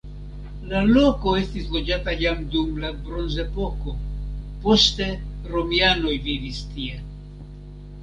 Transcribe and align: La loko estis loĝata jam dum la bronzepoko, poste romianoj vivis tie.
La 0.69 0.79
loko 0.95 1.33
estis 1.41 1.67
loĝata 1.75 2.15
jam 2.23 2.41
dum 2.57 2.73
la 2.85 2.91
bronzepoko, 3.03 3.95
poste 4.67 5.13
romianoj 5.55 6.19
vivis 6.29 6.67
tie. 6.75 7.03